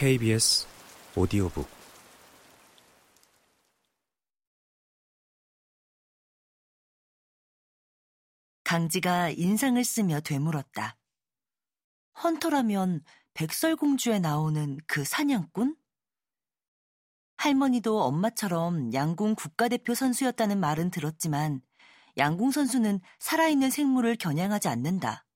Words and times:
KBS 0.00 0.66
오디오북 1.14 1.68
강지가 8.64 9.28
인상을 9.28 9.84
쓰며 9.84 10.20
되물었다. 10.20 10.96
헌터라면 12.24 13.04
백설공주에 13.34 14.20
나오는 14.20 14.78
그 14.86 15.04
사냥꾼? 15.04 15.76
할머니도 17.36 18.00
엄마처럼 18.02 18.94
양궁 18.94 19.34
국가대표 19.34 19.94
선수였다는 19.94 20.60
말은 20.60 20.90
들었지만 20.90 21.60
양궁 22.16 22.52
선수는 22.52 23.00
살아있는 23.18 23.68
생물을 23.68 24.16
겨냥하지 24.16 24.68
않는다. 24.68 25.26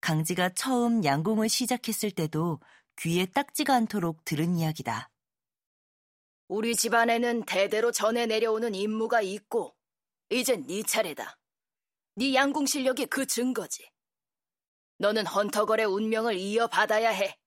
강지가 0.00 0.48
처음 0.48 1.04
양궁을 1.04 1.48
시작했을 1.48 2.10
때도 2.10 2.58
귀에 2.98 3.26
딱지가 3.26 3.74
않도록 3.74 4.24
들은 4.24 4.56
이야기다. 4.56 5.10
우리 6.48 6.74
집안에는 6.76 7.44
대대로 7.44 7.92
전해 7.92 8.26
내려오는 8.26 8.74
임무가 8.74 9.20
있고 9.20 9.76
이젠 10.30 10.66
네 10.66 10.82
차례다. 10.82 11.38
네 12.14 12.34
양궁 12.34 12.66
실력이 12.66 13.06
그 13.06 13.26
증거지. 13.26 13.90
너는 14.98 15.26
헌터걸의 15.26 15.86
운명을 15.86 16.36
이어받아야 16.36 17.10
해. 17.10 17.38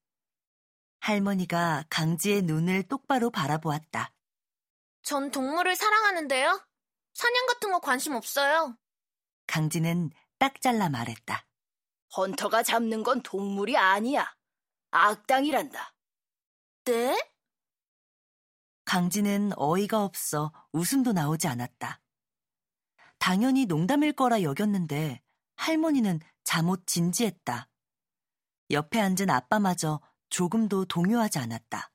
할머니가 0.99 1.85
강지의 1.89 2.43
눈을 2.43 2.83
똑바로 2.83 3.31
바라보았다. 3.31 4.13
전 5.01 5.31
동물을 5.31 5.75
사랑하는데요. 5.75 6.67
사냥 7.13 7.45
같은 7.47 7.71
거 7.71 7.79
관심 7.79 8.13
없어요. 8.13 8.77
강지는 9.47 10.11
딱 10.37 10.61
잘라 10.61 10.89
말했다. 10.89 11.45
헌터가 12.15 12.63
잡는 12.63 13.01
건 13.03 13.23
동물이 13.23 13.77
아니야. 13.77 14.31
악당이란다. 14.91 15.93
네? 16.85 17.29
강지는 18.85 19.51
어이가 19.55 20.03
없어 20.03 20.51
웃음도 20.71 21.13
나오지 21.13 21.47
않았다. 21.47 22.01
당연히 23.19 23.65
농담일 23.65 24.13
거라 24.13 24.41
여겼는데 24.41 25.21
할머니는 25.55 26.19
잠옷 26.43 26.87
진지했다. 26.87 27.69
옆에 28.71 28.99
앉은 28.99 29.29
아빠마저 29.29 30.01
조금도 30.29 30.85
동요하지 30.85 31.37
않았다. 31.39 31.91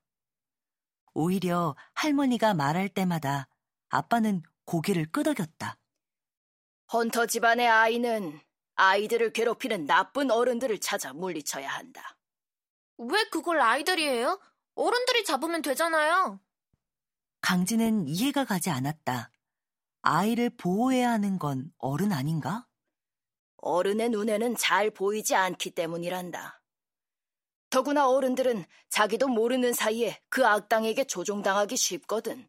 오히려 1.14 1.74
할머니가 1.94 2.54
말할 2.54 2.88
때마다 2.88 3.48
아빠는 3.88 4.42
고개를 4.64 5.10
끄덕였다. 5.10 5.78
헌터 6.92 7.26
집안의 7.26 7.68
아이는 7.68 8.40
아이들을 8.74 9.32
괴롭히는 9.32 9.86
나쁜 9.86 10.30
어른들을 10.30 10.78
찾아 10.80 11.12
물리쳐야 11.12 11.68
한다. 11.68 12.16
왜 12.98 13.24
그걸 13.30 13.60
아이들이에요? 13.60 14.40
어른들이 14.74 15.24
잡으면 15.24 15.62
되잖아요. 15.62 16.40
강지는 17.40 18.08
이해가 18.08 18.44
가지 18.44 18.70
않았다. 18.70 19.30
아이를 20.02 20.50
보호해야 20.50 21.10
하는 21.10 21.38
건 21.38 21.72
어른 21.78 22.12
아닌가? 22.12 22.66
어른의 23.58 24.10
눈에는 24.10 24.56
잘 24.56 24.90
보이지 24.90 25.34
않기 25.34 25.70
때문이란다. 25.70 26.62
더구나 27.70 28.08
어른들은 28.08 28.64
자기도 28.88 29.26
모르는 29.28 29.72
사이에 29.72 30.20
그 30.28 30.46
악당에게 30.46 31.04
조종당하기 31.04 31.76
쉽거든. 31.76 32.48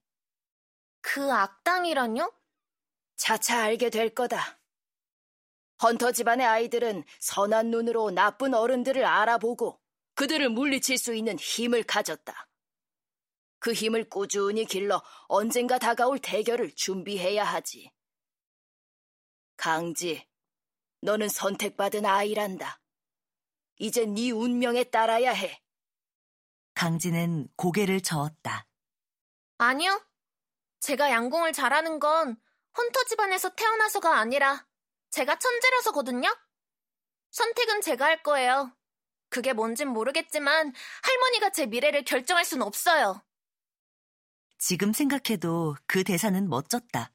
그 1.01 1.31
악당이란요? 1.31 2.31
차차 3.15 3.63
알게 3.63 3.89
될 3.89 4.13
거다. 4.13 4.59
헌터 5.81 6.11
집안의 6.11 6.45
아이들은 6.45 7.03
선한 7.19 7.71
눈으로 7.71 8.11
나쁜 8.11 8.53
어른들을 8.53 9.03
알아보고 9.05 9.79
그들을 10.15 10.49
물리칠 10.49 10.97
수 10.97 11.13
있는 11.13 11.37
힘을 11.37 11.83
가졌다. 11.83 12.47
그 13.59 13.73
힘을 13.73 14.09
꾸준히 14.09 14.65
길러 14.65 15.01
언젠가 15.27 15.77
다가올 15.77 16.19
대결을 16.19 16.73
준비해야 16.75 17.43
하지. 17.43 17.91
강지, 19.57 20.27
너는 21.01 21.29
선택받은 21.29 22.05
아이란다. 22.05 22.81
이제 23.77 24.05
네 24.05 24.31
운명에 24.31 24.85
따라야 24.85 25.31
해. 25.31 25.61
강지는 26.73 27.47
고개를 27.55 28.01
저었다. 28.01 28.67
아니요. 29.57 30.05
제가 30.79 31.09
양궁을 31.09 31.53
잘하는 31.53 31.99
건 31.99 32.37
헌터 32.77 33.03
집안에서 33.05 33.49
태어나서가 33.55 34.17
아니라 34.17 34.67
제가 35.09 35.39
천재라서거든요. 35.39 36.29
선택은 37.31 37.81
제가 37.81 38.05
할 38.05 38.21
거예요. 38.21 38.74
그게 39.35 39.51
뭔진 39.51 39.89
모르겠지만 39.89 40.71
할머니가 41.03 41.49
제 41.49 41.65
미래를 41.65 42.05
결정할 42.05 42.45
순 42.45 42.61
없어요. 42.61 43.21
지금 44.57 44.93
생각해도 44.93 45.75
그 45.87 46.05
대사는 46.05 46.47
멋졌다. 46.47 47.11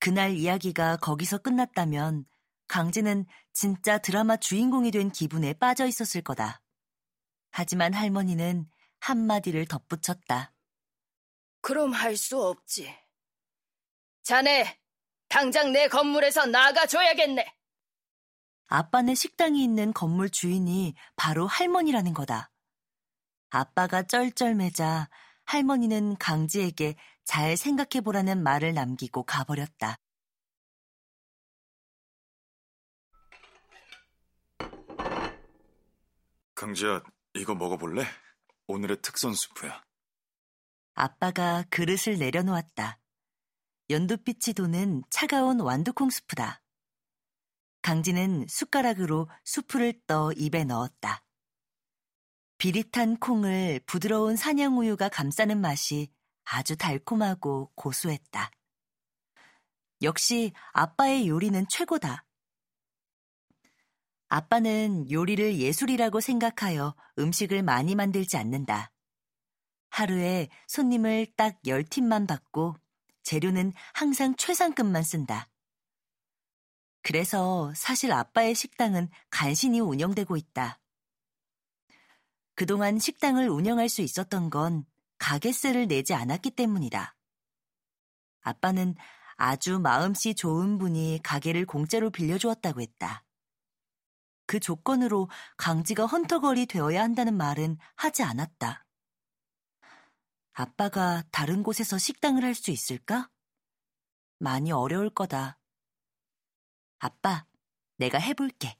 그날 0.00 0.32
이야기가 0.32 0.96
거기서 0.96 1.38
끝났다면 1.38 2.24
강지는 2.66 3.24
진짜 3.52 3.98
드라마 3.98 4.36
주인공이 4.36 4.90
된 4.90 5.12
기분에 5.12 5.52
빠져 5.52 5.86
있었을 5.86 6.22
거다. 6.22 6.60
하지만 7.52 7.94
할머니는 7.94 8.68
한마디를 8.98 9.66
덧붙였다. 9.66 10.52
그럼 11.60 11.92
할 11.92 12.16
수 12.16 12.42
없지. 12.42 12.92
자네, 14.24 14.76
당장 15.28 15.70
내 15.70 15.86
건물에서 15.86 16.46
나가줘야겠네. 16.46 17.61
아빠네 18.74 19.14
식당이 19.14 19.62
있는 19.62 19.92
건물 19.92 20.30
주인이 20.30 20.94
바로 21.14 21.46
할머니라는 21.46 22.14
거다. 22.14 22.50
아빠가 23.50 24.02
쩔쩔매자 24.02 25.10
할머니는 25.44 26.16
강지에게 26.16 26.96
잘 27.22 27.58
생각해보라는 27.58 28.42
말을 28.42 28.72
남기고 28.72 29.24
가버렸다. 29.24 29.96
강지야, 36.54 37.02
이거 37.34 37.54
먹어볼래? 37.54 38.06
오늘의 38.68 39.02
특선 39.02 39.34
수프야. 39.34 39.82
아빠가 40.94 41.62
그릇을 41.68 42.16
내려놓았다. 42.18 42.98
연두빛이 43.90 44.54
도는 44.54 45.02
차가운 45.10 45.60
완두콩 45.60 46.08
수프다. 46.08 46.61
강지는 47.82 48.46
숟가락으로 48.48 49.28
수프를 49.44 50.00
떠 50.06 50.32
입에 50.32 50.64
넣었다. 50.64 51.24
비릿한 52.58 53.16
콩을 53.16 53.80
부드러운 53.86 54.36
사냥우유가 54.36 55.08
감싸는 55.08 55.60
맛이 55.60 56.12
아주 56.44 56.76
달콤하고 56.76 57.72
고소했다. 57.74 58.50
역시 60.02 60.52
아빠의 60.72 61.28
요리는 61.28 61.66
최고다. 61.68 62.24
아빠는 64.28 65.10
요리를 65.10 65.58
예술이라고 65.58 66.20
생각하여 66.20 66.94
음식을 67.18 67.62
많이 67.62 67.94
만들지 67.94 68.36
않는다. 68.36 68.92
하루에 69.90 70.48
손님을 70.68 71.26
딱 71.36 71.60
10팀만 71.66 72.26
받고 72.26 72.76
재료는 73.24 73.72
항상 73.92 74.34
최상급만 74.36 75.02
쓴다. 75.02 75.51
그래서 77.02 77.72
사실 77.74 78.12
아빠의 78.12 78.54
식당은 78.54 79.08
간신히 79.30 79.80
운영되고 79.80 80.36
있다. 80.36 80.80
그동안 82.54 82.98
식당을 82.98 83.48
운영할 83.48 83.88
수 83.88 84.02
있었던 84.02 84.50
건 84.50 84.84
가게세를 85.18 85.88
내지 85.88 86.14
않았기 86.14 86.50
때문이다. 86.52 87.16
아빠는 88.42 88.94
아주 89.36 89.78
마음씨 89.78 90.34
좋은 90.34 90.78
분이 90.78 91.20
가게를 91.22 91.66
공짜로 91.66 92.10
빌려주었다고 92.10 92.80
했다. 92.80 93.24
그 94.46 94.60
조건으로 94.60 95.30
강지가 95.56 96.06
헌터걸이 96.06 96.66
되어야 96.66 97.02
한다는 97.02 97.36
말은 97.36 97.78
하지 97.96 98.22
않았다. 98.22 98.84
아빠가 100.52 101.22
다른 101.32 101.62
곳에서 101.62 101.96
식당을 101.98 102.44
할 102.44 102.54
수 102.54 102.70
있을까? 102.70 103.30
많이 104.38 104.70
어려울 104.70 105.08
거다. 105.08 105.58
아빠, 107.04 107.44
내가 107.96 108.18
해볼게. 108.18 108.78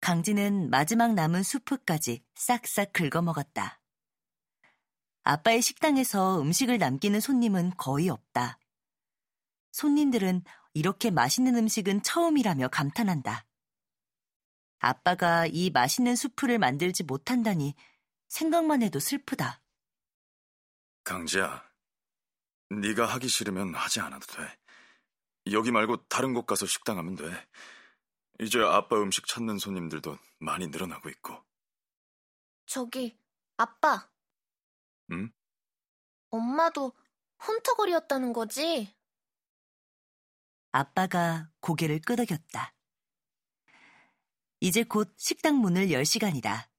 강지는 0.00 0.70
마지막 0.70 1.12
남은 1.12 1.42
수프까지 1.42 2.24
싹싹 2.34 2.94
긁어먹었다. 2.94 3.78
아빠의 5.24 5.60
식당에서 5.60 6.40
음식을 6.40 6.78
남기는 6.78 7.20
손님은 7.20 7.76
거의 7.76 8.08
없다. 8.08 8.58
손님들은 9.72 10.44
이렇게 10.72 11.10
맛있는 11.10 11.54
음식은 11.56 12.02
처음이라며 12.02 12.68
감탄한다. 12.68 13.44
아빠가 14.78 15.44
이 15.44 15.68
맛있는 15.68 16.16
수프를 16.16 16.58
만들지 16.58 17.02
못한다니 17.02 17.74
생각만 18.28 18.82
해도 18.82 18.98
슬프다. 18.98 19.60
강지야, 21.04 21.70
네가 22.70 23.04
하기 23.04 23.28
싫으면 23.28 23.74
하지 23.74 24.00
않아도 24.00 24.24
돼. 24.24 24.58
여기 25.52 25.70
말고 25.70 26.08
다른 26.08 26.34
곳 26.34 26.46
가서 26.46 26.66
식당 26.66 26.98
하면 26.98 27.14
돼. 27.14 27.24
이제 28.40 28.60
아빠 28.60 28.96
음식 28.96 29.26
찾는 29.26 29.58
손님들도 29.58 30.16
많이 30.38 30.68
늘어나고 30.68 31.08
있고. 31.10 31.44
저기, 32.66 33.18
아빠. 33.56 34.10
응? 35.10 35.32
엄마도 36.30 36.92
헌터걸이었다는 37.46 38.32
거지? 38.32 38.94
아빠가 40.72 41.50
고개를 41.60 42.00
끄덕였다. 42.00 42.74
이제 44.60 44.84
곧 44.84 45.14
식당 45.16 45.56
문을 45.56 45.90
열 45.90 46.04
시간이다. 46.04 46.70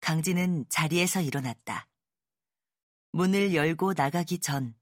강진은 0.00 0.68
자리에서 0.68 1.20
일어났다. 1.20 1.88
문을 3.12 3.54
열고 3.54 3.94
나가기 3.94 4.40
전 4.40 4.76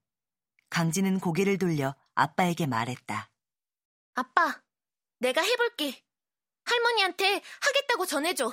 강진은 0.69 1.19
고개를 1.19 1.57
돌려 1.57 1.95
아빠에게 2.15 2.65
말했다. 2.65 3.29
아빠, 4.15 4.61
내가 5.19 5.41
해볼게. 5.41 6.03
할머니한테 6.65 7.41
하겠다고 7.61 8.05
전해줘. 8.05 8.51